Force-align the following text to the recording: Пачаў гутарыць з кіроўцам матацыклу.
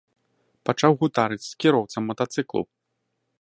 Пачаў 0.69 0.91
гутарыць 1.03 1.45
з 1.49 1.51
кіроўцам 1.65 2.09
матацыклу. 2.13 2.63